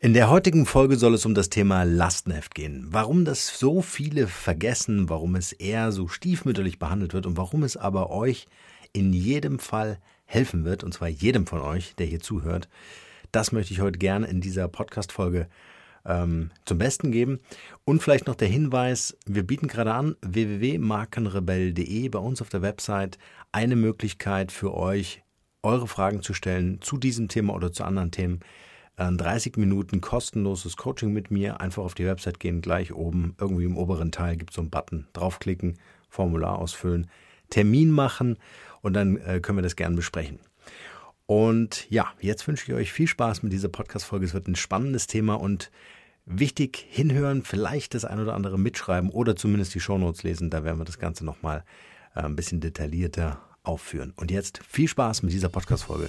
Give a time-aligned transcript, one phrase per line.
[0.00, 2.86] In der heutigen Folge soll es um das Thema Lastenheft gehen.
[2.90, 7.76] Warum das so viele vergessen, warum es eher so stiefmütterlich behandelt wird und warum es
[7.76, 8.46] aber euch
[8.92, 12.68] in jedem Fall helfen wird, und zwar jedem von euch, der hier zuhört.
[13.32, 15.48] Das möchte ich heute gerne in dieser Podcast-Folge
[16.06, 17.40] ähm, zum Besten geben.
[17.84, 23.18] Und vielleicht noch der Hinweis, wir bieten gerade an www.markenrebell.de bei uns auf der Website
[23.50, 25.24] eine Möglichkeit für euch,
[25.64, 28.38] eure Fragen zu stellen zu diesem Thema oder zu anderen Themen
[28.98, 31.60] 30 Minuten kostenloses Coaching mit mir.
[31.60, 34.70] Einfach auf die Website gehen, gleich oben, irgendwie im oberen Teil gibt es so einen
[34.70, 35.06] Button.
[35.12, 37.08] Draufklicken, Formular ausfüllen,
[37.50, 38.38] Termin machen
[38.82, 40.40] und dann äh, können wir das gerne besprechen.
[41.26, 44.26] Und ja, jetzt wünsche ich euch viel Spaß mit dieser Podcast-Folge.
[44.26, 45.70] Es wird ein spannendes Thema und
[46.24, 50.50] wichtig hinhören, vielleicht das ein oder andere mitschreiben oder zumindest die Shownotes lesen.
[50.50, 51.64] Da werden wir das Ganze nochmal
[52.14, 54.12] äh, ein bisschen detaillierter aufführen.
[54.16, 56.08] Und jetzt viel Spaß mit dieser Podcast-Folge.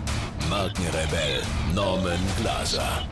[0.51, 1.41] Markenrebell
[1.73, 3.07] Norman Glaser.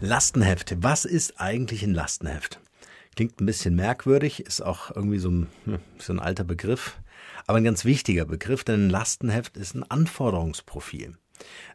[0.00, 0.82] Lastenheft.
[0.82, 2.58] Was ist eigentlich ein Lastenheft?
[3.16, 6.98] Klingt ein bisschen merkwürdig, ist auch irgendwie so ein, hm, so ein alter Begriff,
[7.46, 11.18] aber ein ganz wichtiger Begriff, denn ein Lastenheft ist ein Anforderungsprofil.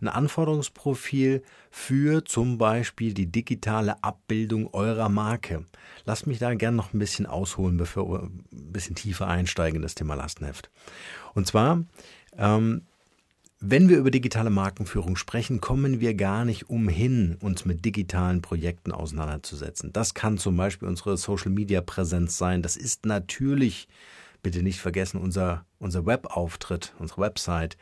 [0.02, 5.66] Ein Anforderungsprofil für zum Beispiel die digitale Abbildung eurer Marke.
[6.06, 9.84] Lasst mich da gerne noch ein bisschen ausholen, bevor wir ein bisschen tiefer einsteigen in
[9.84, 10.72] das Thema Lastenheft.
[11.36, 11.84] Und zwar
[12.40, 12.82] ähm,
[13.60, 18.92] wenn wir über digitale Markenführung sprechen, kommen wir gar nicht umhin, uns mit digitalen Projekten
[18.92, 19.94] auseinanderzusetzen.
[19.94, 22.62] Das kann zum Beispiel unsere Social-Media-Präsenz sein.
[22.62, 23.88] Das ist natürlich,
[24.44, 27.78] bitte nicht vergessen, unser, unser Webauftritt, unsere Website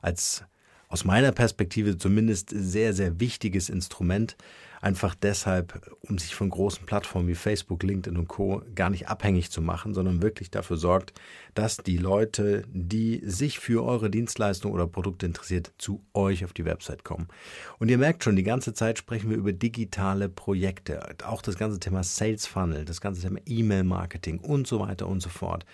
[0.00, 0.44] als
[0.88, 4.36] aus meiner Perspektive zumindest sehr, sehr wichtiges Instrument.
[4.82, 8.62] Einfach deshalb, um sich von großen Plattformen wie Facebook, LinkedIn und Co.
[8.74, 11.12] gar nicht abhängig zu machen, sondern wirklich dafür sorgt,
[11.54, 16.64] dass die Leute, die sich für eure Dienstleistung oder Produkte interessiert, zu euch auf die
[16.64, 17.28] Website kommen.
[17.78, 21.00] Und ihr merkt schon, die ganze Zeit sprechen wir über digitale Projekte.
[21.24, 25.28] Auch das ganze Thema Sales Funnel, das ganze Thema E-Mail-Marketing und so weiter und so
[25.28, 25.64] fort.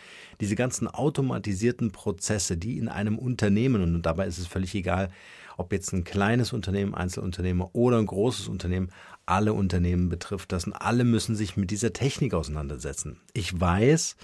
[0.42, 5.08] Diese ganzen automatisierten Prozesse, die in einem Unternehmen, und dabei ist es völlig egal,
[5.58, 8.90] ob jetzt ein kleines Unternehmen, Einzelunternehmer oder ein großes Unternehmen,
[9.26, 13.20] alle Unternehmen betrifft das und alle müssen sich mit dieser Technik auseinandersetzen.
[13.34, 14.16] Ich weiß,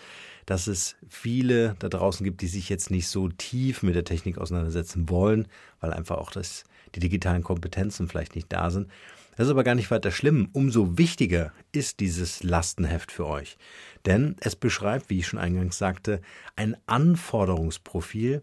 [0.46, 4.38] dass es viele da draußen gibt, die sich jetzt nicht so tief mit der Technik
[4.38, 5.48] auseinandersetzen wollen,
[5.80, 6.64] weil einfach auch das,
[6.94, 8.88] die digitalen Kompetenzen vielleicht nicht da sind.
[9.36, 10.48] Das ist aber gar nicht weiter schlimm.
[10.52, 13.58] Umso wichtiger ist dieses Lastenheft für euch.
[14.06, 16.20] Denn es beschreibt, wie ich schon eingangs sagte,
[16.54, 18.42] ein Anforderungsprofil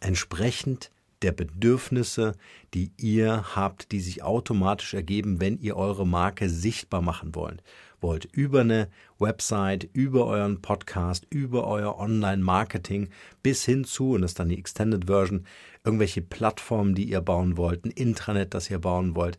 [0.00, 0.92] entsprechend
[1.22, 2.34] der Bedürfnisse,
[2.74, 7.62] die ihr habt, die sich automatisch ergeben, wenn ihr eure Marke sichtbar machen wollt.
[8.00, 13.08] Wollt über eine Website, über euren Podcast, über euer Online-Marketing
[13.42, 15.46] bis hin zu, und das ist dann die Extended Version,
[15.84, 19.38] irgendwelche Plattformen, die ihr bauen wollt, ein Intranet, das ihr bauen wollt,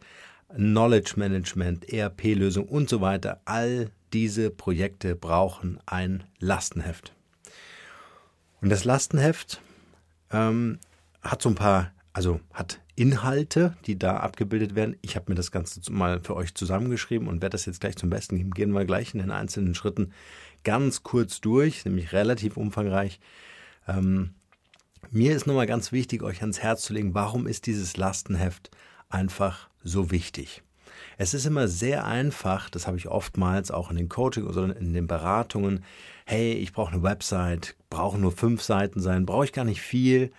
[0.53, 3.39] Knowledge Management, ERP-Lösung und so weiter.
[3.45, 7.13] All diese Projekte brauchen ein Lastenheft.
[8.61, 9.61] Und das Lastenheft
[10.31, 10.79] ähm,
[11.21, 14.97] hat so ein paar, also hat Inhalte, die da abgebildet werden.
[15.01, 18.09] Ich habe mir das Ganze mal für euch zusammengeschrieben und werde das jetzt gleich zum
[18.09, 18.51] Besten geben.
[18.51, 20.11] Gehen wir gleich in den einzelnen Schritten
[20.63, 23.19] ganz kurz durch, nämlich relativ umfangreich.
[23.87, 24.31] Ähm,
[25.11, 28.69] mir ist nochmal ganz wichtig, euch ans Herz zu legen, warum ist dieses Lastenheft
[29.07, 30.61] einfach so wichtig?
[31.17, 34.93] Es ist immer sehr einfach, das habe ich oftmals auch in den Coaching oder in
[34.93, 35.83] den Beratungen.
[36.25, 40.31] Hey, ich brauche eine Website, brauche nur fünf Seiten sein, brauche ich gar nicht viel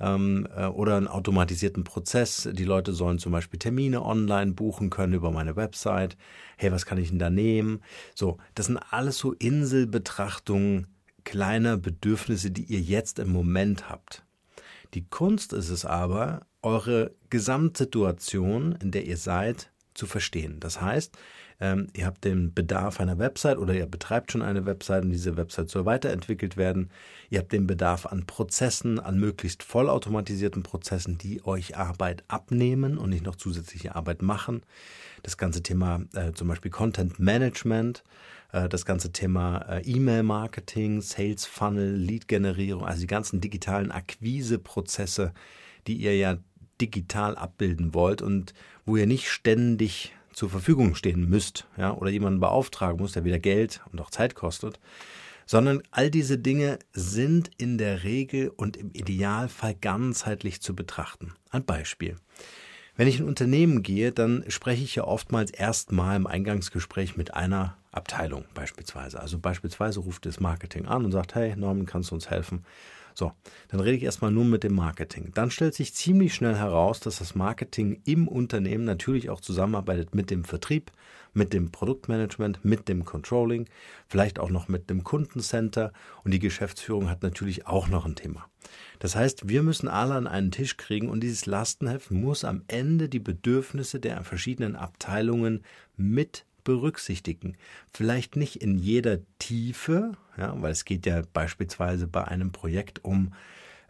[0.00, 2.48] ähm, äh, oder einen automatisierten Prozess.
[2.52, 6.16] Die Leute sollen zum Beispiel Termine online buchen können über meine Website.
[6.56, 7.80] Hey, was kann ich denn da nehmen?
[8.14, 10.86] So, das sind alles so Inselbetrachtungen
[11.24, 14.24] kleiner Bedürfnisse, die ihr jetzt im Moment habt.
[14.94, 20.58] Die Kunst ist es aber, eure Gesamtsituation, in der ihr seid, zu verstehen.
[20.60, 21.18] Das heißt,
[21.60, 25.36] ähm, ihr habt den Bedarf einer Website oder ihr betreibt schon eine Website und diese
[25.36, 26.90] Website soll weiterentwickelt werden.
[27.30, 33.10] Ihr habt den Bedarf an Prozessen, an möglichst vollautomatisierten Prozessen, die euch Arbeit abnehmen und
[33.10, 34.62] nicht noch zusätzliche Arbeit machen.
[35.24, 38.04] Das ganze Thema äh, zum Beispiel Content Management,
[38.52, 45.32] äh, das ganze Thema äh, E-Mail-Marketing, Sales Funnel, Lead-Generierung, also die ganzen digitalen Akquise-Prozesse,
[45.88, 46.36] die ihr ja
[46.80, 48.54] digital abbilden wollt und
[48.86, 53.40] wo ihr nicht ständig zur Verfügung stehen müsst, ja, oder jemanden beauftragen muss, der wieder
[53.40, 54.78] Geld und auch Zeit kostet,
[55.46, 61.34] sondern all diese Dinge sind in der Regel und im Idealfall ganzheitlich zu betrachten.
[61.50, 62.16] Ein Beispiel.
[62.94, 67.34] Wenn ich in ein Unternehmen gehe, dann spreche ich ja oftmals erstmal im Eingangsgespräch mit
[67.34, 69.20] einer Abteilung beispielsweise.
[69.20, 72.64] Also beispielsweise ruft das Marketing an und sagt, hey Norman, kannst du uns helfen?
[73.18, 73.32] So,
[73.66, 75.32] dann rede ich erstmal nur mit dem Marketing.
[75.34, 80.30] Dann stellt sich ziemlich schnell heraus, dass das Marketing im Unternehmen natürlich auch zusammenarbeitet mit
[80.30, 80.92] dem Vertrieb,
[81.34, 83.68] mit dem Produktmanagement, mit dem Controlling,
[84.06, 85.92] vielleicht auch noch mit dem Kundencenter
[86.22, 88.48] und die Geschäftsführung hat natürlich auch noch ein Thema.
[89.00, 93.08] Das heißt, wir müssen alle an einen Tisch kriegen und dieses Lastenheft muss am Ende
[93.08, 95.64] die Bedürfnisse der verschiedenen Abteilungen
[95.96, 97.56] mit berücksichtigen.
[97.90, 103.32] Vielleicht nicht in jeder Tiefe, ja, weil es geht ja beispielsweise bei einem Projekt um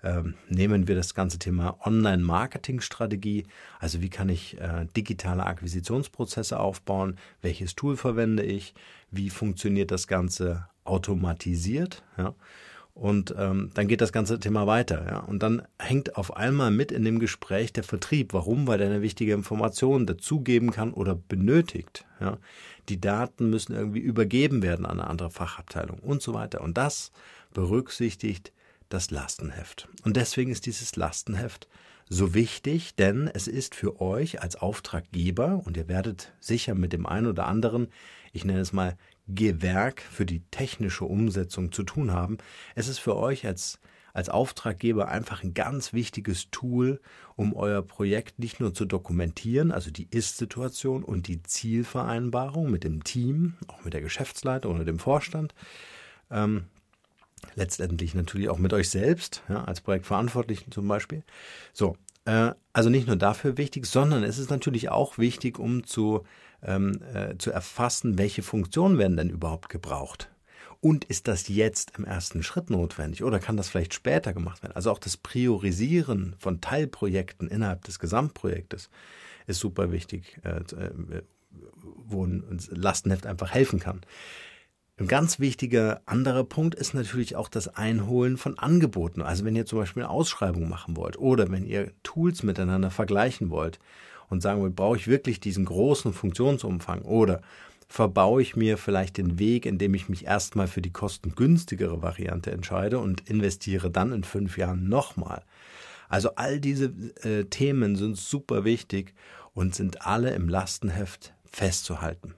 [0.05, 3.47] ähm, nehmen wir das ganze Thema Online-Marketing-Strategie.
[3.81, 7.17] Also wie kann ich äh, digitale Akquisitionsprozesse aufbauen?
[7.43, 8.75] Welches Tool verwende ich?
[9.11, 12.05] Wie funktioniert das Ganze automatisiert?
[12.17, 12.37] Ja?
[12.99, 15.07] Und ähm, dann geht das ganze Thema weiter.
[15.09, 15.19] Ja?
[15.21, 18.35] Und dann hängt auf einmal mit in dem Gespräch der Vertrieb.
[18.35, 18.67] Warum?
[18.67, 22.05] Weil er eine wichtige Information dazugeben kann oder benötigt.
[22.19, 22.39] Ja?
[22.89, 26.61] Die Daten müssen irgendwie übergeben werden an eine andere Fachabteilung und so weiter.
[26.61, 27.13] Und das
[27.55, 28.53] berücksichtigt
[28.89, 29.87] das Lastenheft.
[30.03, 31.69] Und deswegen ist dieses Lastenheft
[32.09, 37.07] so wichtig, denn es ist für euch als Auftraggeber, und ihr werdet sicher mit dem
[37.07, 37.89] einen oder anderen,
[38.33, 38.97] ich nenne es mal
[39.29, 42.39] Gewerk für die technische Umsetzung zu tun haben.
[42.75, 43.79] Es ist für euch als,
[44.13, 47.01] als Auftraggeber einfach ein ganz wichtiges Tool,
[47.37, 53.05] um euer Projekt nicht nur zu dokumentieren, also die Ist-Situation und die Zielvereinbarung mit dem
[53.05, 55.55] Team, auch mit der Geschäftsleitung oder dem Vorstand,
[56.31, 56.65] ähm,
[57.55, 61.23] letztendlich natürlich auch mit euch selbst, ja, als Projektverantwortlichen zum Beispiel.
[61.73, 61.97] So,
[62.73, 66.25] also nicht nur dafür wichtig, sondern es ist natürlich auch wichtig, um zu
[66.63, 70.31] ähm, äh, zu erfassen, welche Funktionen werden denn überhaupt gebraucht.
[70.81, 74.77] Und ist das jetzt im ersten Schritt notwendig oder kann das vielleicht später gemacht werden?
[74.77, 78.91] Also auch das Priorisieren von Teilprojekten innerhalb des Gesamtprojektes
[79.47, 81.23] ist super wichtig, äh, äh
[81.95, 84.03] wo ein Lastenheft einfach helfen kann.
[84.99, 89.23] Ein ganz wichtiger anderer Punkt ist natürlich auch das Einholen von Angeboten.
[89.23, 93.51] Also wenn ihr zum Beispiel eine Ausschreibung machen wollt oder wenn ihr Tools miteinander vergleichen
[93.51, 93.79] wollt
[94.29, 97.43] und sagen will, brauche ich wirklich diesen großen Funktionsumfang oder
[97.89, 102.99] verbaue ich mir vielleicht den Weg, indem ich mich erstmal für die kostengünstigere Variante entscheide
[102.99, 105.45] und investiere dann in fünf Jahren nochmal.
[106.09, 106.87] Also all diese
[107.23, 109.15] äh, Themen sind super wichtig
[109.55, 112.35] und sind alle im Lastenheft festzuhalten.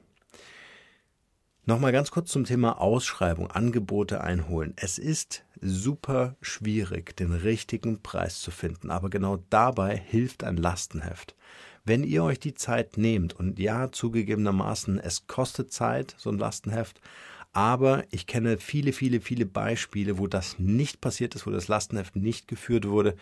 [1.66, 4.72] Nochmal ganz kurz zum Thema Ausschreibung, Angebote einholen.
[4.76, 11.36] Es ist super schwierig, den richtigen Preis zu finden, aber genau dabei hilft ein Lastenheft.
[11.84, 17.02] Wenn ihr euch die Zeit nehmt, und ja, zugegebenermaßen, es kostet Zeit, so ein Lastenheft,
[17.52, 22.16] aber ich kenne viele, viele, viele Beispiele, wo das nicht passiert ist, wo das Lastenheft
[22.16, 23.16] nicht geführt wurde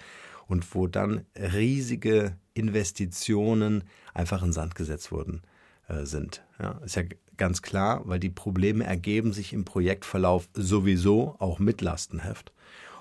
[0.46, 3.82] und wo dann riesige Investitionen
[4.14, 5.43] einfach in Sand gesetzt wurden
[5.88, 6.44] äh, sind.
[6.61, 7.02] Ja, ist ja
[7.37, 12.52] ganz klar, weil die Probleme ergeben sich im Projektverlauf sowieso auch mit Lastenheft.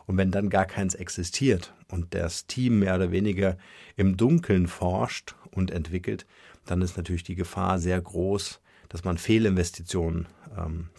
[0.05, 3.57] Und wenn dann gar keins existiert und das Team mehr oder weniger
[3.97, 6.25] im Dunkeln forscht und entwickelt,
[6.65, 10.89] dann ist natürlich die Gefahr sehr groß, dass man Fehlinvestitionen ähm,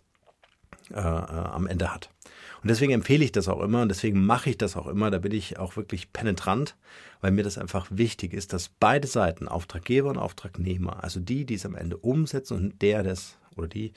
[0.91, 2.11] äh, äh, am Ende hat.
[2.63, 5.11] Und deswegen empfehle ich das auch immer und deswegen mache ich das auch immer.
[5.11, 6.77] Da bin ich auch wirklich penetrant,
[7.21, 11.55] weil mir das einfach wichtig ist, dass beide Seiten, Auftraggeber und Auftragnehmer, also die, die
[11.55, 13.93] es am Ende umsetzen und der das oder die,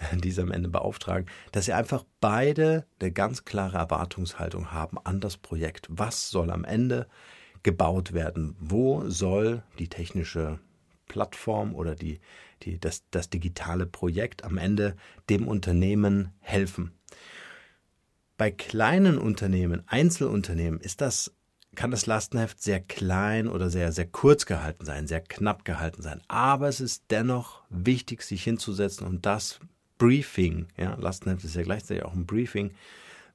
[0.12, 5.20] die es am Ende beauftragen, dass sie einfach beide eine ganz klare Erwartungshaltung haben an
[5.20, 5.86] das Projekt.
[5.90, 7.06] Was soll am Ende
[7.62, 8.56] gebaut werden?
[8.58, 10.60] Wo soll die technische
[11.08, 12.20] Plattform oder die,
[12.62, 14.96] die, das, das digitale Projekt am Ende
[15.28, 16.92] dem Unternehmen helfen?
[18.38, 21.34] Bei kleinen Unternehmen, Einzelunternehmen, ist das,
[21.74, 26.22] kann das Lastenheft sehr klein oder sehr, sehr kurz gehalten sein, sehr knapp gehalten sein.
[26.28, 29.58] Aber es ist dennoch wichtig, sich hinzusetzen und das
[29.98, 32.70] Briefing, ja, Lastenheft ist ja gleichzeitig auch ein Briefing,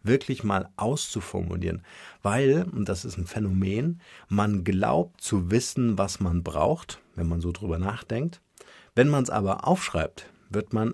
[0.03, 1.83] wirklich mal auszuformulieren,
[2.21, 7.41] weil, und das ist ein Phänomen, man glaubt zu wissen, was man braucht, wenn man
[7.41, 8.41] so drüber nachdenkt.
[8.95, 10.93] Wenn man es aber aufschreibt, wird man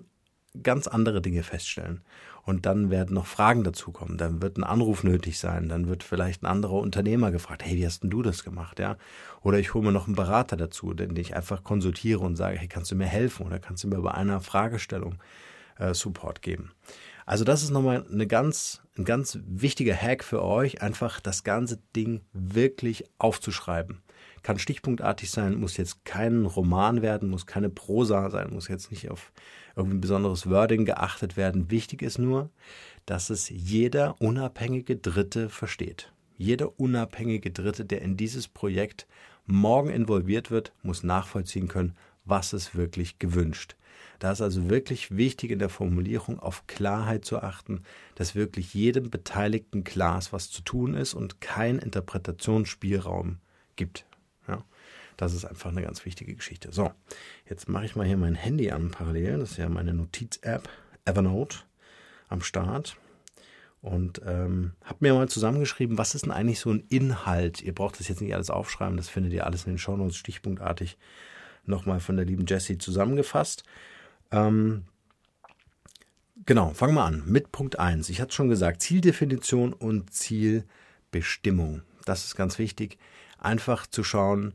[0.62, 2.02] ganz andere Dinge feststellen.
[2.42, 4.16] Und dann werden noch Fragen dazukommen.
[4.16, 5.68] Dann wird ein Anruf nötig sein.
[5.68, 8.78] Dann wird vielleicht ein anderer Unternehmer gefragt, hey, wie hast denn du das gemacht?
[8.78, 8.96] Ja?
[9.42, 12.68] Oder ich hole mir noch einen Berater dazu, den ich einfach konsultiere und sage, hey,
[12.68, 13.46] kannst du mir helfen?
[13.46, 15.16] Oder kannst du mir bei einer Fragestellung
[15.78, 16.72] äh, Support geben?
[17.26, 21.78] Also das ist nochmal eine ganz, ein ganz wichtiger Hack für euch, einfach das ganze
[21.94, 24.02] Ding wirklich aufzuschreiben.
[24.42, 29.10] Kann stichpunktartig sein, muss jetzt kein Roman werden, muss keine Prosa sein, muss jetzt nicht
[29.10, 29.32] auf
[29.76, 31.70] irgendwie ein besonderes Wording geachtet werden.
[31.70, 32.50] Wichtig ist nur,
[33.06, 36.12] dass es jeder unabhängige Dritte versteht.
[36.36, 39.06] Jeder unabhängige Dritte, der in dieses Projekt
[39.46, 43.76] morgen involviert wird, muss nachvollziehen können, was ist wirklich gewünscht.
[44.18, 47.82] Da ist also wirklich wichtig in der Formulierung auf Klarheit zu achten,
[48.14, 53.38] dass wirklich jedem Beteiligten klar ist, was zu tun ist und kein Interpretationsspielraum
[53.76, 54.06] gibt.
[54.50, 54.64] Ja,
[55.16, 56.72] das ist einfach eine ganz wichtige Geschichte.
[56.72, 56.90] So,
[57.48, 59.38] jetzt mache ich mal hier mein Handy an parallel.
[59.38, 60.68] Das ist ja meine Notiz-App
[61.04, 61.58] Evernote
[62.28, 62.96] am Start
[63.82, 67.62] und ähm, habe mir mal zusammengeschrieben, was ist denn eigentlich so ein Inhalt?
[67.62, 70.98] Ihr braucht das jetzt nicht alles aufschreiben, das findet ihr alles in den Shownotes stichpunktartig
[71.64, 73.64] nochmal von der lieben Jessie zusammengefasst.
[74.30, 74.84] Ähm,
[76.44, 78.08] genau, fangen wir an mit Punkt 1.
[78.10, 81.82] Ich hatte schon gesagt, Zieldefinition und Zielbestimmung.
[82.04, 82.98] Das ist ganz wichtig.
[83.40, 84.54] Einfach zu schauen,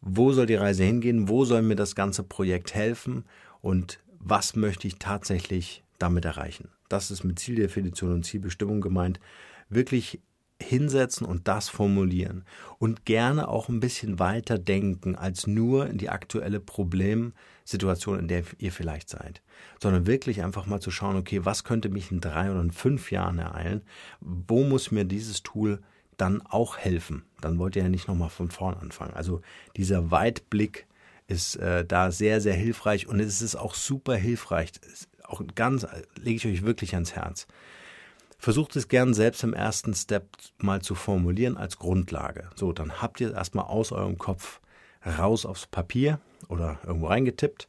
[0.00, 3.24] wo soll die Reise hingehen, wo soll mir das ganze Projekt helfen
[3.60, 6.68] und was möchte ich tatsächlich damit erreichen.
[6.88, 9.20] Das ist mit Zieldefinition und Zielbestimmung gemeint.
[9.68, 10.20] Wirklich
[10.62, 12.44] hinsetzen und das formulieren
[12.78, 18.44] und gerne auch ein bisschen weiter denken als nur in die aktuelle Problemsituation, in der
[18.58, 19.42] ihr vielleicht seid,
[19.80, 23.10] sondern wirklich einfach mal zu schauen, okay, was könnte mich in drei oder in fünf
[23.10, 23.82] Jahren ereilen?
[24.20, 25.80] Wo muss mir dieses Tool
[26.16, 27.24] dann auch helfen?
[27.40, 29.14] Dann wollt ihr ja nicht nochmal von vorn anfangen.
[29.14, 29.40] Also
[29.76, 30.86] dieser Weitblick
[31.26, 34.72] ist äh, da sehr, sehr hilfreich und es ist auch super hilfreich.
[35.24, 37.46] Auch ganz, lege ich euch wirklich ans Herz
[38.42, 40.26] Versucht es gern selbst im ersten Step
[40.58, 42.50] mal zu formulieren als Grundlage.
[42.56, 44.60] So, dann habt ihr es erstmal aus eurem Kopf
[45.06, 47.68] raus aufs Papier oder irgendwo reingetippt.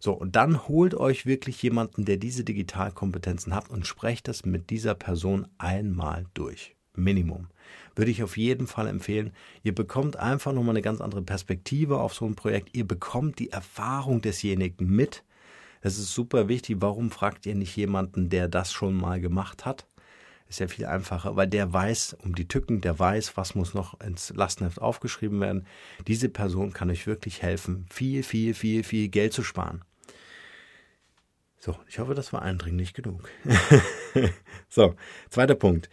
[0.00, 4.70] So, und dann holt euch wirklich jemanden, der diese Digitalkompetenzen hat und sprecht das mit
[4.70, 6.74] dieser Person einmal durch.
[6.98, 7.48] Minimum.
[7.94, 9.32] Würde ich auf jeden Fall empfehlen.
[9.62, 12.76] Ihr bekommt einfach nochmal eine ganz andere Perspektive auf so ein Projekt.
[12.76, 15.24] Ihr bekommt die Erfahrung desjenigen mit.
[15.80, 16.76] Das ist super wichtig.
[16.80, 19.86] Warum fragt ihr nicht jemanden, der das schon mal gemacht hat?
[20.48, 24.00] ist ja viel einfacher, weil der weiß um die Tücken, der weiß, was muss noch
[24.00, 25.66] ins Lastenheft aufgeschrieben werden.
[26.06, 29.84] Diese Person kann euch wirklich helfen, viel, viel, viel, viel Geld zu sparen.
[31.58, 33.28] So, ich hoffe, das war eindringlich genug.
[34.68, 34.94] so,
[35.28, 35.90] zweiter Punkt.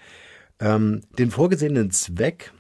[0.60, 2.54] Ähm, den vorgesehenen Zweck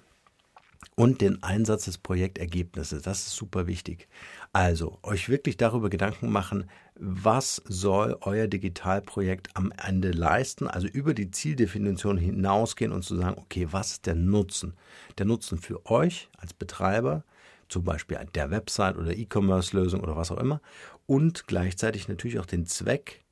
[0.95, 3.03] und den Einsatz des Projektergebnisses.
[3.03, 4.07] Das ist super wichtig.
[4.53, 11.13] Also, euch wirklich darüber Gedanken machen, was soll euer Digitalprojekt am Ende leisten, also über
[11.13, 14.73] die Zieldefinition hinausgehen und zu sagen, okay, was ist der Nutzen?
[15.17, 17.25] Der Nutzen für euch als Betreiber,
[17.67, 20.61] zum Beispiel der Website oder E-Commerce-Lösung oder was auch immer,
[21.05, 23.25] und gleichzeitig natürlich auch den Zweck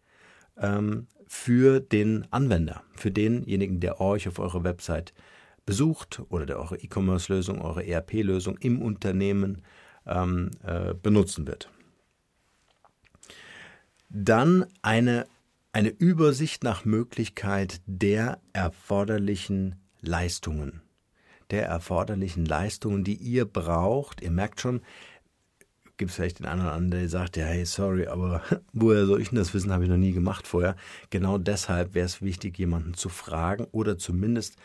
[0.58, 5.14] ähm, für den Anwender, für denjenigen, der euch auf eurer Website
[5.66, 9.64] besucht oder der eure E-Commerce-Lösung, eure ERP-Lösung im Unternehmen
[10.06, 11.70] ähm, äh, benutzen wird.
[14.10, 15.26] Dann eine,
[15.74, 20.82] eine Übersicht nach Möglichkeit der erforderlichen Leistungen.
[21.50, 24.22] Der erforderlichen Leistungen, die ihr braucht.
[24.22, 24.82] Ihr merkt schon,
[25.98, 28.42] gibt es vielleicht den einen oder anderen, der sagt, ja, hey, sorry, aber
[28.74, 30.76] woher soll ich denn das wissen, habe ich noch nie gemacht vorher.
[31.10, 34.58] Genau deshalb wäre es wichtig, jemanden zu fragen oder zumindest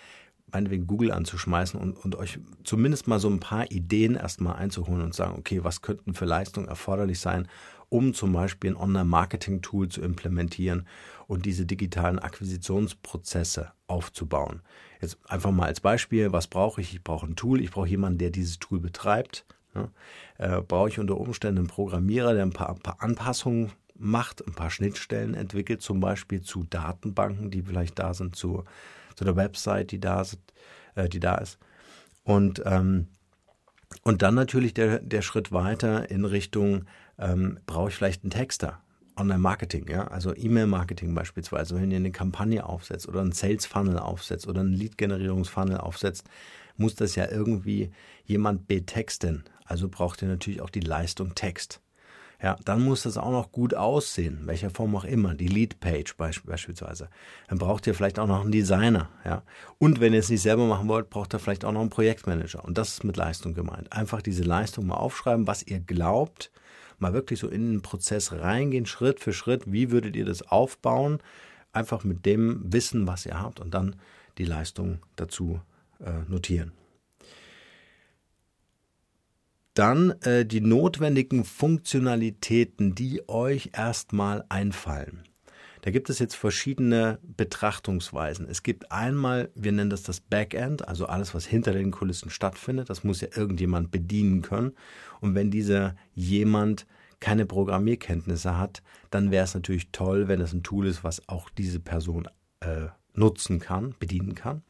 [0.50, 5.14] meinetwegen Google anzuschmeißen und, und euch zumindest mal so ein paar Ideen erstmal einzuholen und
[5.14, 7.48] sagen, okay, was könnten für Leistungen erforderlich sein,
[7.90, 10.86] um zum Beispiel ein Online-Marketing-Tool zu implementieren
[11.26, 14.62] und diese digitalen Akquisitionsprozesse aufzubauen.
[15.00, 16.92] Jetzt einfach mal als Beispiel, was brauche ich?
[16.92, 19.46] Ich brauche ein Tool, ich brauche jemanden, der dieses Tool betreibt.
[20.38, 24.46] Ja, äh, brauche ich unter Umständen einen Programmierer, der ein paar, ein paar Anpassungen macht,
[24.46, 28.64] ein paar Schnittstellen entwickelt, zum Beispiel zu Datenbanken, die vielleicht da sind, zu
[29.18, 30.40] zu der Website, die da, sind,
[30.94, 31.58] äh, die da ist.
[32.22, 33.08] Und, ähm,
[34.04, 36.84] und dann natürlich der, der Schritt weiter in Richtung,
[37.18, 38.80] ähm, brauche ich vielleicht einen Texter?
[39.16, 44.60] Online-Marketing, ja, also E-Mail-Marketing beispielsweise, wenn ihr eine Kampagne aufsetzt oder einen Sales-Funnel aufsetzt oder
[44.60, 46.28] einen Lead-Generierungs-Funnel aufsetzt,
[46.76, 47.90] muss das ja irgendwie
[48.24, 49.42] jemand betexten.
[49.68, 51.80] Also braucht ihr natürlich auch die Leistung Text.
[52.42, 57.08] Ja, dann muss das auch noch gut aussehen, welcher Form auch immer, die Lead-Page beispielsweise.
[57.48, 59.42] Dann braucht ihr vielleicht auch noch einen Designer, ja.
[59.78, 62.64] Und wenn ihr es nicht selber machen wollt, braucht ihr vielleicht auch noch einen Projektmanager.
[62.64, 63.92] Und das ist mit Leistung gemeint.
[63.92, 66.52] Einfach diese Leistung mal aufschreiben, was ihr glaubt,
[67.00, 69.70] mal wirklich so in den Prozess reingehen, Schritt für Schritt.
[69.70, 71.18] Wie würdet ihr das aufbauen?
[71.72, 73.96] Einfach mit dem Wissen, was ihr habt und dann
[74.38, 75.60] die Leistung dazu
[75.98, 76.77] äh, notieren.
[79.78, 85.22] Dann äh, die notwendigen Funktionalitäten, die euch erstmal einfallen.
[85.82, 88.48] Da gibt es jetzt verschiedene Betrachtungsweisen.
[88.48, 92.90] Es gibt einmal, wir nennen das das Backend, also alles, was hinter den Kulissen stattfindet.
[92.90, 94.72] Das muss ja irgendjemand bedienen können.
[95.20, 96.84] Und wenn dieser jemand
[97.20, 101.50] keine Programmierkenntnisse hat, dann wäre es natürlich toll, wenn es ein Tool ist, was auch
[101.50, 104.62] diese Person äh, nutzen kann, bedienen kann.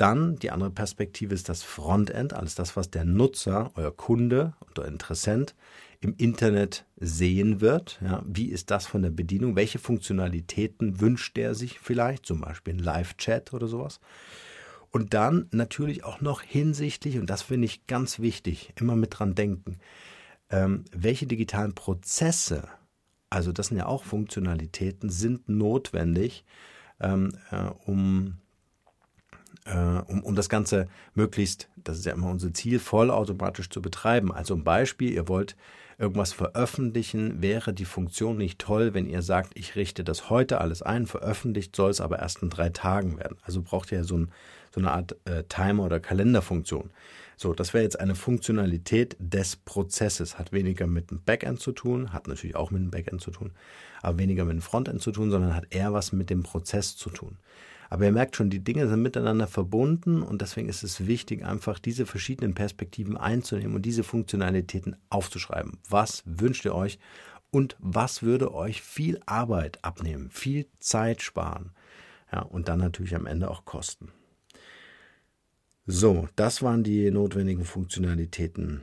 [0.00, 4.88] Dann die andere Perspektive ist das Frontend, alles das, was der Nutzer, euer Kunde oder
[4.88, 5.54] Interessent
[6.00, 8.00] im Internet sehen wird.
[8.02, 9.56] Ja, wie ist das von der Bedienung?
[9.56, 12.24] Welche Funktionalitäten wünscht er sich vielleicht?
[12.24, 14.00] Zum Beispiel ein Live-Chat oder sowas.
[14.90, 19.34] Und dann natürlich auch noch hinsichtlich, und das finde ich ganz wichtig, immer mit dran
[19.34, 19.80] denken,
[20.48, 22.66] ähm, welche digitalen Prozesse,
[23.28, 26.46] also das sind ja auch Funktionalitäten, sind notwendig,
[27.00, 28.38] ähm, äh, um
[29.70, 34.32] äh, um, um das Ganze möglichst, das ist ja immer unser Ziel, vollautomatisch zu betreiben.
[34.32, 35.56] Also ein Beispiel, ihr wollt
[35.98, 40.82] irgendwas veröffentlichen, wäre die Funktion nicht toll, wenn ihr sagt, ich richte das heute alles
[40.82, 43.36] ein, veröffentlicht soll es aber erst in drei Tagen werden.
[43.42, 44.30] Also braucht ihr so, ein,
[44.74, 46.90] so eine Art äh, Timer- oder Kalenderfunktion.
[47.36, 50.38] So, das wäre jetzt eine Funktionalität des Prozesses.
[50.38, 53.52] Hat weniger mit dem Backend zu tun, hat natürlich auch mit dem Backend zu tun,
[54.02, 57.10] aber weniger mit dem Frontend zu tun, sondern hat eher was mit dem Prozess zu
[57.10, 57.36] tun.
[57.92, 61.80] Aber ihr merkt schon, die Dinge sind miteinander verbunden und deswegen ist es wichtig, einfach
[61.80, 65.78] diese verschiedenen Perspektiven einzunehmen und diese Funktionalitäten aufzuschreiben.
[65.88, 67.00] Was wünscht ihr euch
[67.50, 71.72] und was würde euch viel Arbeit abnehmen, viel Zeit sparen?
[72.32, 74.12] Ja, und dann natürlich am Ende auch Kosten.
[75.84, 78.82] So, das waren die notwendigen Funktionalitäten.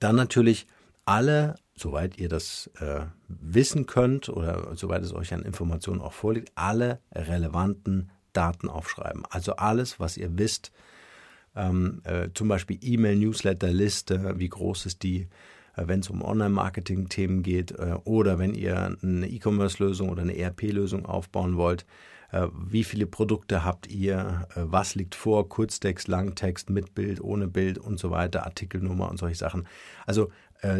[0.00, 0.66] Dann natürlich
[1.04, 6.52] alle soweit ihr das äh, wissen könnt oder soweit es euch an Informationen auch vorliegt,
[6.54, 9.24] alle relevanten Daten aufschreiben.
[9.30, 10.72] Also alles, was ihr wisst,
[11.56, 15.28] ähm, äh, zum Beispiel E-Mail, Newsletter, Liste, wie groß ist die,
[15.76, 21.06] äh, wenn es um Online-Marketing-Themen geht äh, oder wenn ihr eine E-Commerce-Lösung oder eine ERP-Lösung
[21.06, 21.86] aufbauen wollt.
[22.32, 24.48] Äh, wie viele Produkte habt ihr?
[24.56, 25.48] Äh, was liegt vor?
[25.48, 29.68] Kurztext, Langtext, mit Bild, ohne Bild und so weiter, Artikelnummer und solche Sachen.
[30.06, 30.30] Also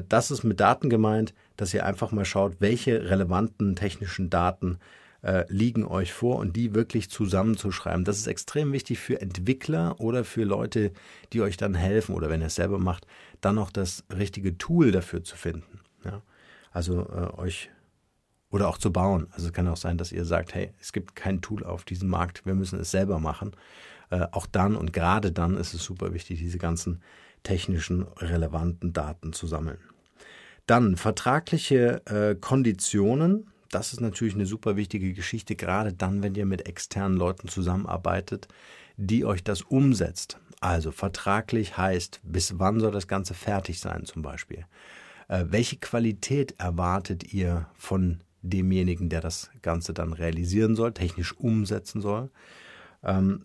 [0.09, 4.79] das ist mit Daten gemeint, dass ihr einfach mal schaut, welche relevanten technischen Daten
[5.25, 8.05] äh, liegen euch vor und die wirklich zusammenzuschreiben.
[8.05, 10.93] Das ist extrem wichtig für Entwickler oder für Leute,
[11.33, 13.07] die euch dann helfen oder wenn ihr es selber macht,
[13.41, 15.81] dann noch das richtige Tool dafür zu finden.
[16.05, 16.23] Ja?
[16.73, 17.71] Also äh, euch
[18.51, 19.27] oder auch zu bauen.
[19.33, 22.09] Also es kann auch sein, dass ihr sagt, hey, es gibt kein Tool auf diesem
[22.09, 23.53] Markt, wir müssen es selber machen.
[24.11, 27.01] Äh, auch dann und gerade dann ist es super wichtig, diese ganzen
[27.45, 29.79] technischen relevanten Daten zu sammeln.
[30.67, 33.47] Dann vertragliche äh, Konditionen.
[33.71, 38.49] Das ist natürlich eine super wichtige Geschichte, gerade dann, wenn ihr mit externen Leuten zusammenarbeitet,
[38.97, 40.39] die euch das umsetzt.
[40.61, 44.65] Also vertraglich heißt, bis wann soll das Ganze fertig sein zum Beispiel?
[45.29, 52.01] Äh, welche Qualität erwartet ihr von demjenigen, der das Ganze dann realisieren soll, technisch umsetzen
[52.01, 52.31] soll?
[53.03, 53.43] Ähm,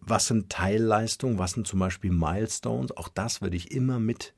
[0.00, 4.34] was sind Teilleistungen, was sind zum Beispiel Milestones, auch das würde ich immer mit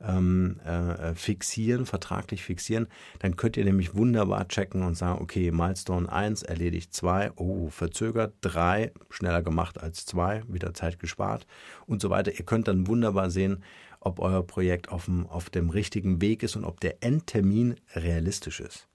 [0.00, 2.86] ähm, äh, fixieren, vertraglich fixieren,
[3.18, 8.34] dann könnt ihr nämlich wunderbar checken und sagen, okay, Milestone 1 erledigt 2, oh, verzögert,
[8.42, 11.46] 3 schneller gemacht als 2, wieder Zeit gespart
[11.86, 12.32] und so weiter.
[12.32, 13.62] Ihr könnt dann wunderbar sehen,
[14.00, 18.60] ob euer Projekt auf dem, auf dem richtigen Weg ist und ob der Endtermin realistisch
[18.60, 18.86] ist.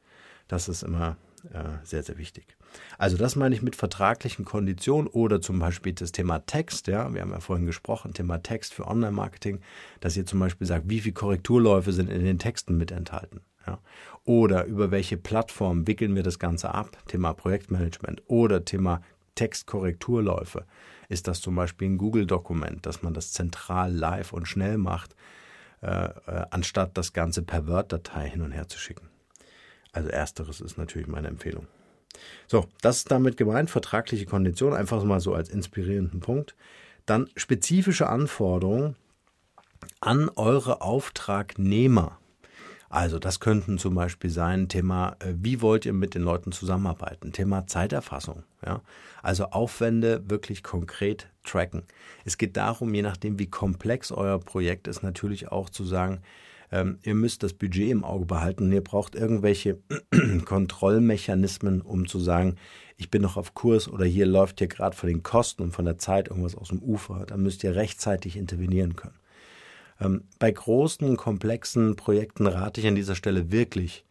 [0.48, 1.18] Das ist immer
[1.54, 2.56] äh, sehr, sehr wichtig.
[2.98, 6.88] Also das meine ich mit vertraglichen Konditionen oder zum Beispiel das Thema Text.
[6.88, 9.62] Ja, wir haben ja vorhin gesprochen, Thema Text für Online-Marketing,
[10.00, 13.42] dass ihr zum Beispiel sagt, wie viele Korrekturläufe sind in den Texten mit enthalten.
[13.66, 13.80] Ja.
[14.24, 16.98] Oder über welche Plattform wickeln wir das Ganze ab?
[17.08, 19.02] Thema Projektmanagement oder Thema
[19.36, 20.66] Textkorrekturläufe.
[21.10, 25.16] Ist das zum Beispiel ein Google-Dokument, dass man das zentral live und schnell macht,
[25.82, 29.11] äh, äh, anstatt das Ganze per Word-Datei hin und her zu schicken?
[29.92, 31.68] Also ersteres ist natürlich meine Empfehlung.
[32.48, 36.56] So, das ist damit gemeint, vertragliche Konditionen, einfach mal so als inspirierenden Punkt.
[37.06, 38.96] Dann spezifische Anforderungen
[40.00, 42.18] an eure Auftragnehmer.
[42.90, 47.32] Also das könnten zum Beispiel sein Thema, äh, wie wollt ihr mit den Leuten zusammenarbeiten?
[47.32, 48.44] Thema Zeiterfassung.
[48.66, 48.82] Ja?
[49.24, 51.84] Also Aufwände wirklich konkret tracken.
[52.26, 56.22] Es geht darum, je nachdem, wie komplex euer Projekt ist, natürlich auch zu sagen,
[56.72, 59.80] ähm, ihr müsst das Budget im Auge behalten und ihr braucht irgendwelche
[60.46, 62.56] Kontrollmechanismen, um zu sagen,
[62.98, 65.86] ich bin noch auf Kurs oder hier läuft hier gerade von den Kosten und von
[65.86, 67.26] der Zeit irgendwas aus dem Ufer.
[67.28, 69.20] Da müsst ihr rechtzeitig intervenieren können.
[70.00, 74.06] Ähm, bei großen, komplexen Projekten rate ich an dieser Stelle wirklich,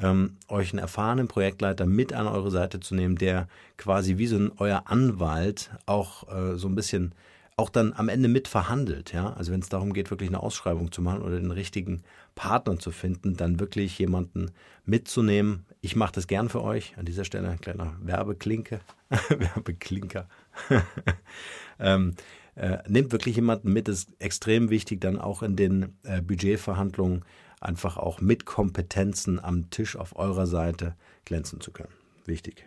[0.00, 4.36] ähm, euch einen erfahrenen Projektleiter mit an eure Seite zu nehmen, der quasi wie so
[4.36, 7.14] ein euer Anwalt auch äh, so ein bisschen
[7.56, 9.32] auch dann am Ende mitverhandelt, ja.
[9.34, 12.02] Also wenn es darum geht, wirklich eine Ausschreibung zu machen oder den richtigen
[12.34, 14.50] Partner zu finden, dann wirklich jemanden
[14.84, 15.64] mitzunehmen.
[15.80, 16.94] Ich mache das gern für euch.
[16.98, 18.80] An dieser Stelle ein kleiner Werbeklinke,
[19.28, 20.28] Werbeklinker.
[21.78, 22.14] ähm,
[22.56, 23.86] äh, nehmt wirklich jemanden mit.
[23.86, 27.24] Das ist extrem wichtig, dann auch in den äh, Budgetverhandlungen
[27.60, 31.92] einfach auch mit Kompetenzen am Tisch auf eurer Seite glänzen zu können.
[32.26, 32.66] Wichtig.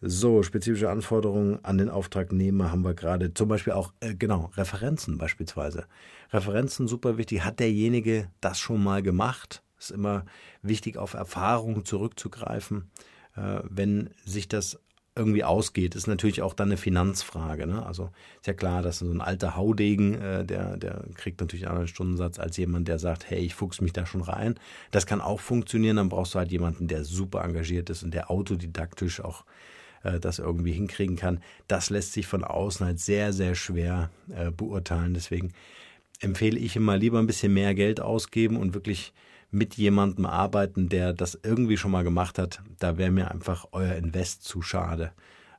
[0.00, 3.34] So, spezifische Anforderungen an den Auftragnehmer haben wir gerade.
[3.34, 5.86] Zum Beispiel auch, äh, genau, Referenzen beispielsweise.
[6.32, 7.44] Referenzen super wichtig.
[7.44, 9.62] Hat derjenige das schon mal gemacht?
[9.76, 10.24] Ist immer
[10.62, 12.90] wichtig, auf Erfahrungen zurückzugreifen.
[13.36, 14.78] Äh, wenn sich das
[15.16, 17.66] irgendwie ausgeht, ist natürlich auch dann eine Finanzfrage.
[17.66, 17.84] Ne?
[17.84, 21.72] Also ist ja klar, dass so ein alter Haudegen, äh, der, der kriegt natürlich einen
[21.72, 24.54] anderen Stundensatz als jemand, der sagt, hey, ich fuchs mich da schon rein.
[24.92, 28.30] Das kann auch funktionieren, dann brauchst du halt jemanden, der super engagiert ist und der
[28.30, 29.44] autodidaktisch auch
[30.02, 31.40] äh, das irgendwie hinkriegen kann.
[31.66, 35.14] Das lässt sich von außen halt sehr, sehr schwer äh, beurteilen.
[35.14, 35.52] Deswegen
[36.20, 39.12] empfehle ich immer lieber ein bisschen mehr Geld ausgeben und wirklich
[39.50, 42.62] mit jemandem arbeiten, der das irgendwie schon mal gemacht hat.
[42.78, 45.12] Da wäre mir einfach euer Invest zu schade.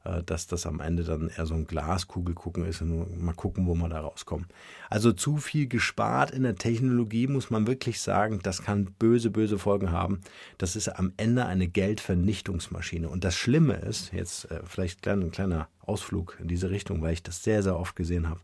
[0.05, 3.67] Äh, dass das am Ende dann eher so ein Glaskugel gucken ist und mal gucken,
[3.67, 4.47] wo man da rauskommt.
[4.89, 9.59] Also zu viel gespart in der Technologie, muss man wirklich sagen, das kann böse, böse
[9.59, 10.21] Folgen haben.
[10.57, 13.09] Das ist am Ende eine Geldvernichtungsmaschine.
[13.09, 17.23] Und das Schlimme ist, jetzt äh, vielleicht ein kleiner Ausflug in diese Richtung, weil ich
[17.23, 18.39] das sehr, sehr oft gesehen habe.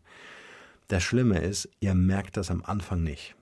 [0.88, 3.34] Das Schlimme ist, ihr merkt das am Anfang nicht.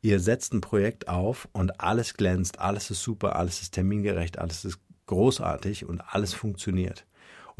[0.00, 4.64] Ihr setzt ein Projekt auf und alles glänzt, alles ist super, alles ist termingerecht, alles
[4.64, 7.04] ist großartig und alles funktioniert.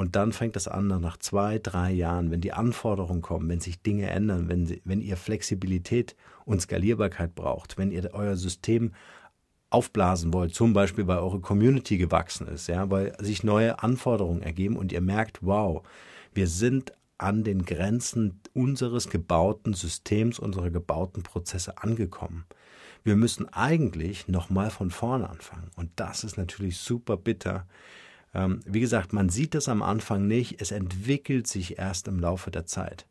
[0.03, 3.83] Und dann fängt das an, nach zwei, drei Jahren, wenn die Anforderungen kommen, wenn sich
[3.83, 8.95] Dinge ändern, wenn, wenn ihr Flexibilität und Skalierbarkeit braucht, wenn ihr euer System
[9.71, 14.75] aufblasen wollt, zum Beispiel weil eure Community gewachsen ist, ja, weil sich neue Anforderungen ergeben
[14.75, 15.87] und ihr merkt, wow,
[16.35, 22.45] wir sind an den Grenzen unseres gebauten Systems, unserer gebauten Prozesse angekommen.
[23.05, 25.71] Wir müssen eigentlich nochmal von vorne anfangen.
[25.77, 27.69] Und das ist natürlich super bitter,
[28.35, 32.51] ähm, wie gesagt, man sieht es am Anfang nicht, es entwickelt sich erst im Laufe
[32.51, 33.07] der Zeit.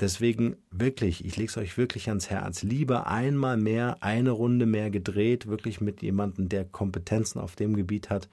[0.00, 4.90] Deswegen wirklich, ich lege es euch wirklich ans Herz, lieber einmal mehr, eine Runde mehr
[4.90, 8.28] gedreht, wirklich mit jemandem, der Kompetenzen auf dem Gebiet hat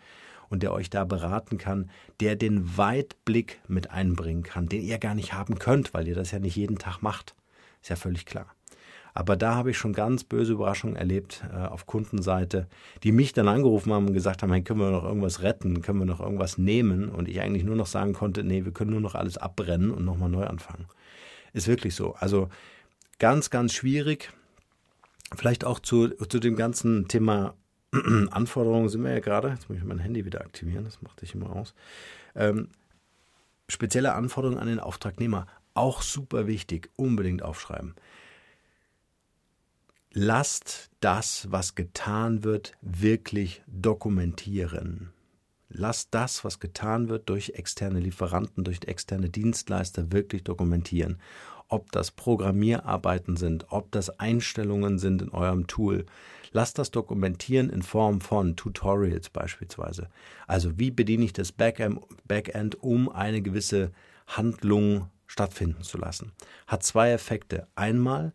[0.50, 5.16] und der euch da beraten kann, der den Weitblick mit einbringen kann, den ihr gar
[5.16, 7.36] nicht haben könnt, weil ihr das ja nicht jeden Tag macht.
[7.82, 8.55] Ist ja völlig klar.
[9.18, 12.68] Aber da habe ich schon ganz böse Überraschungen erlebt äh, auf Kundenseite,
[13.02, 16.00] die mich dann angerufen haben und gesagt haben, hey, können wir noch irgendwas retten, können
[16.00, 17.08] wir noch irgendwas nehmen?
[17.08, 20.04] Und ich eigentlich nur noch sagen konnte, nee, wir können nur noch alles abbrennen und
[20.04, 20.88] nochmal neu anfangen.
[21.54, 22.14] Ist wirklich so.
[22.16, 22.50] Also
[23.18, 24.34] ganz, ganz schwierig.
[25.34, 27.54] Vielleicht auch zu, zu dem ganzen Thema
[28.32, 29.48] Anforderungen sind wir ja gerade.
[29.48, 31.74] Jetzt muss ich mein Handy wieder aktivieren, das macht sich immer aus.
[32.36, 32.68] Ähm,
[33.70, 37.96] spezielle Anforderungen an den Auftragnehmer, auch super wichtig, unbedingt aufschreiben
[40.16, 45.12] lasst das, was getan wird, wirklich dokumentieren.
[45.68, 51.20] Lasst das, was getan wird, durch externe Lieferanten, durch externe Dienstleister wirklich dokumentieren.
[51.68, 56.06] Ob das Programmierarbeiten sind, ob das Einstellungen sind in eurem Tool.
[56.52, 60.08] Lasst das dokumentieren in Form von Tutorials beispielsweise.
[60.48, 63.92] Also wie bediene ich das Backend, um eine gewisse
[64.28, 66.32] Handlung stattfinden zu lassen.
[66.68, 67.68] Hat zwei Effekte.
[67.76, 68.32] Einmal,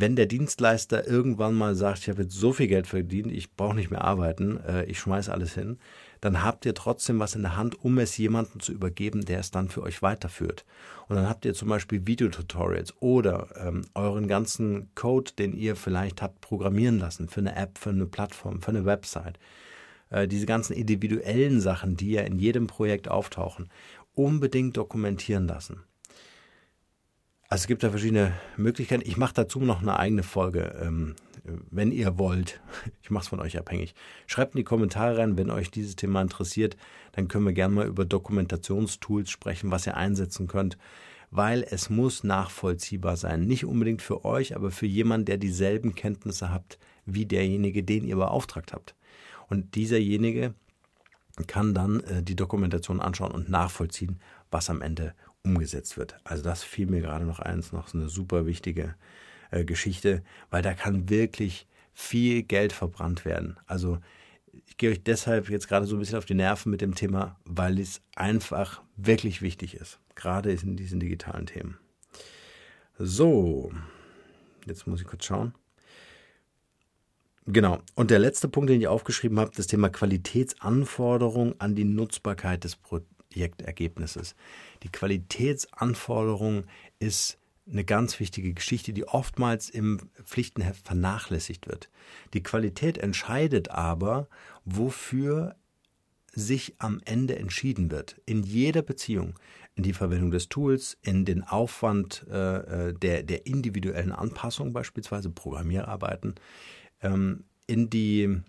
[0.00, 3.74] wenn der Dienstleister irgendwann mal sagt, ich habe jetzt so viel Geld verdient, ich brauche
[3.74, 5.78] nicht mehr arbeiten, äh, ich schmeiße alles hin,
[6.20, 9.50] dann habt ihr trotzdem was in der Hand, um es jemandem zu übergeben, der es
[9.50, 10.64] dann für euch weiterführt.
[11.08, 16.22] Und dann habt ihr zum Beispiel Videotutorials oder ähm, euren ganzen Code, den ihr vielleicht
[16.22, 19.38] habt programmieren lassen für eine App, für eine Plattform, für eine Website.
[20.10, 23.70] Äh, diese ganzen individuellen Sachen, die ja in jedem Projekt auftauchen,
[24.14, 25.82] unbedingt dokumentieren lassen.
[27.52, 29.02] Also es gibt da verschiedene Möglichkeiten.
[29.04, 32.60] Ich mache dazu noch eine eigene Folge, ähm, wenn ihr wollt.
[33.02, 33.96] Ich mache es von euch abhängig.
[34.28, 36.76] Schreibt in die Kommentare rein, wenn euch dieses Thema interessiert.
[37.10, 40.78] Dann können wir gerne mal über Dokumentationstools sprechen, was ihr einsetzen könnt.
[41.32, 43.48] Weil es muss nachvollziehbar sein.
[43.48, 48.14] Nicht unbedingt für euch, aber für jemanden, der dieselben Kenntnisse habt wie derjenige, den ihr
[48.14, 48.94] beauftragt habt.
[49.48, 50.54] Und dieserjenige
[51.48, 54.20] kann dann äh, die Dokumentation anschauen und nachvollziehen,
[54.52, 56.16] was am Ende umgesetzt wird.
[56.24, 58.94] Also das fiel mir gerade noch eins, noch so eine super wichtige
[59.50, 63.58] äh, Geschichte, weil da kann wirklich viel Geld verbrannt werden.
[63.66, 63.98] Also
[64.66, 67.36] ich gehe euch deshalb jetzt gerade so ein bisschen auf die Nerven mit dem Thema,
[67.44, 71.78] weil es einfach wirklich wichtig ist, gerade in diesen digitalen Themen.
[72.98, 73.72] So,
[74.66, 75.54] jetzt muss ich kurz schauen.
[77.46, 77.80] Genau.
[77.94, 82.76] Und der letzte Punkt, den ich aufgeschrieben habe, das Thema Qualitätsanforderung an die Nutzbarkeit des
[82.76, 84.34] Pro Projektergebnisses.
[84.82, 86.64] Die Qualitätsanforderung
[86.98, 87.38] ist
[87.70, 91.88] eine ganz wichtige Geschichte, die oftmals im Pflichtenheft vernachlässigt wird.
[92.34, 94.28] Die Qualität entscheidet aber,
[94.64, 95.54] wofür
[96.32, 98.20] sich am Ende entschieden wird.
[98.26, 99.38] In jeder Beziehung,
[99.74, 105.30] in die Verwendung des Tools, in den Aufwand äh, äh der, der individuellen Anpassung, beispielsweise
[105.30, 106.34] Programmierarbeiten,
[107.02, 108.42] ähm, in die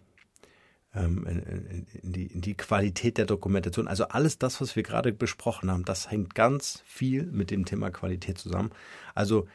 [0.93, 3.87] ähm, in, die, in die Qualität der Dokumentation.
[3.87, 7.91] Also alles das, was wir gerade besprochen haben, das hängt ganz viel mit dem Thema
[7.91, 8.71] Qualität zusammen.
[9.15, 9.47] Also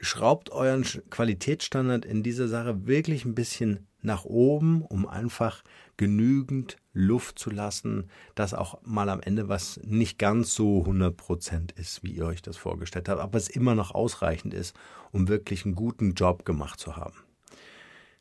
[0.00, 5.62] schraubt euren Qualitätsstandard in dieser Sache wirklich ein bisschen nach oben, um einfach
[5.96, 12.02] genügend Luft zu lassen, dass auch mal am Ende was nicht ganz so 100% ist,
[12.02, 14.74] wie ihr euch das vorgestellt habt, aber es immer noch ausreichend ist,
[15.12, 17.16] um wirklich einen guten Job gemacht zu haben.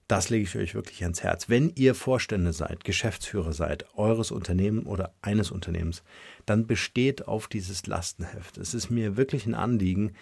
[0.10, 1.50] Das lege ich euch wirklich ans Herz.
[1.50, 6.02] Wenn ihr Vorstände seid, Geschäftsführer seid, eures Unternehmens oder eines Unternehmens,
[6.48, 8.58] dann besteht auf dieses Lastenheft.
[8.58, 10.14] Es ist mir wirklich ein Anliegen,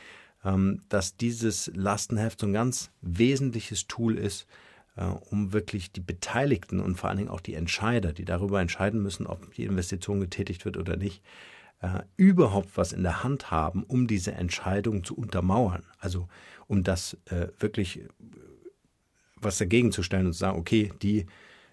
[0.44, 4.46] ähm, dass dieses Lastenheft so ein ganz wesentliches Tool ist,
[4.98, 9.02] äh, um wirklich die Beteiligten und vor allen Dingen auch die Entscheider, die darüber entscheiden
[9.02, 11.24] müssen, ob die Investition getätigt wird oder nicht,
[11.80, 15.84] äh, überhaupt was in der Hand haben, um diese Entscheidung zu untermauern.
[15.98, 16.28] Also
[16.68, 18.02] um das äh, wirklich
[19.42, 21.26] was dagegen zu stellen und zu sagen, okay, die,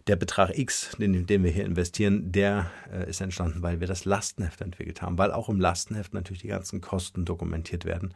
[0.06, 4.04] der Betrag X, den, den wir hier investieren, der äh, ist entstanden, weil wir das
[4.04, 8.14] Lastenheft entwickelt haben, weil auch im Lastenheft natürlich die ganzen Kosten dokumentiert werden,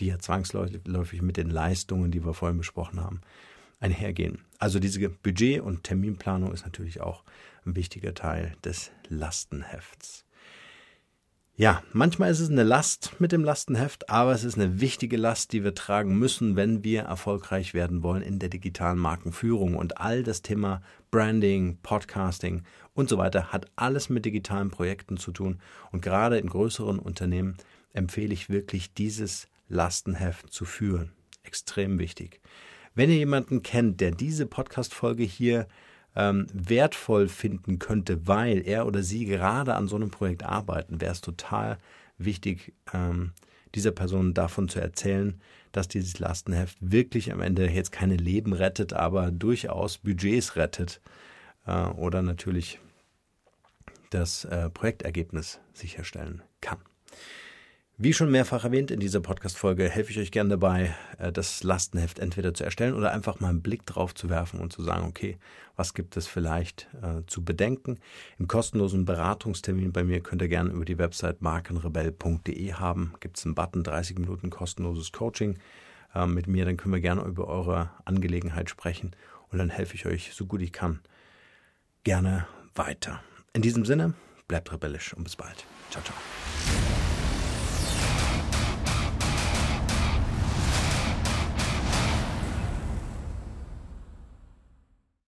[0.00, 3.20] die ja zwangsläufig mit den Leistungen, die wir vorhin besprochen haben,
[3.80, 4.38] einhergehen.
[4.58, 7.22] Also diese Budget- und Terminplanung ist natürlich auch
[7.64, 10.24] ein wichtiger Teil des Lastenhefts.
[11.60, 15.52] Ja, manchmal ist es eine Last mit dem Lastenheft, aber es ist eine wichtige Last,
[15.52, 19.74] die wir tragen müssen, wenn wir erfolgreich werden wollen in der digitalen Markenführung.
[19.74, 22.62] Und all das Thema Branding, Podcasting
[22.94, 25.58] und so weiter hat alles mit digitalen Projekten zu tun.
[25.90, 27.56] Und gerade in größeren Unternehmen
[27.92, 31.10] empfehle ich wirklich, dieses Lastenheft zu führen.
[31.42, 32.40] Extrem wichtig.
[32.94, 35.66] Wenn ihr jemanden kennt, der diese Podcast-Folge hier
[36.18, 41.12] ähm, wertvoll finden könnte, weil er oder sie gerade an so einem Projekt arbeiten, wäre
[41.12, 41.78] es total
[42.18, 43.30] wichtig, ähm,
[43.76, 48.92] dieser Person davon zu erzählen, dass dieses Lastenheft wirklich am Ende jetzt keine Leben rettet,
[48.92, 51.00] aber durchaus Budgets rettet
[51.66, 52.80] äh, oder natürlich
[54.10, 56.78] das äh, Projektergebnis sicherstellen kann.
[58.00, 62.20] Wie schon mehrfach erwähnt in dieser Podcast-Folge, helfe ich euch gerne dabei, äh, das Lastenheft
[62.20, 65.36] entweder zu erstellen oder einfach mal einen Blick drauf zu werfen und zu sagen, okay,
[65.74, 67.98] was gibt es vielleicht äh, zu bedenken?
[68.38, 73.14] Im kostenlosen Beratungstermin bei mir könnt ihr gerne über die Website markenrebell.de haben.
[73.18, 75.58] Gibt es einen Button 30 Minuten kostenloses Coaching
[76.14, 79.10] äh, mit mir, dann können wir gerne über eure Angelegenheit sprechen
[79.48, 81.00] und dann helfe ich euch so gut ich kann
[82.04, 83.20] gerne weiter.
[83.54, 84.14] In diesem Sinne,
[84.46, 85.66] bleibt rebellisch und bis bald.
[85.90, 86.14] Ciao, ciao.